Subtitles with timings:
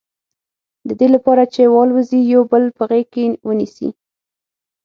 [0.87, 3.89] د دې لپاره چې والوزي یو بل په غېږ کې ونیسي.